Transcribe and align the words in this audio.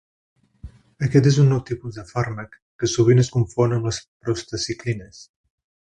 Aquest 1.07 1.27
és 1.31 1.37
un 1.43 1.51
nou 1.53 1.59
tipus 1.67 1.99
de 1.99 2.05
fàrmac 2.13 2.57
que 2.83 2.91
sovint 2.95 3.23
es 3.25 3.29
confon 3.37 3.77
amb 3.77 3.89
les 3.91 4.01
prostaciclines. 4.25 5.21